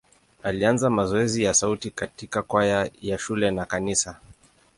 [0.43, 4.19] Alianza mazoezi ya sauti katika kwaya ya shule na kanisa.